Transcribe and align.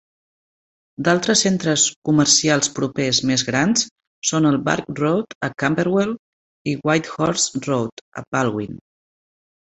D'altres 1.07 1.41
centres 1.45 1.81
comercials 2.09 2.69
propers 2.79 3.19
més 3.31 3.43
grans 3.49 3.83
són 4.29 4.47
Burke 4.69 4.95
Road, 5.01 5.35
a 5.49 5.49
Camberwell, 5.63 6.15
i 6.71 6.73
Whitehorse 6.87 7.63
Road, 7.67 8.03
a 8.23 8.25
Balwyn. 8.37 8.81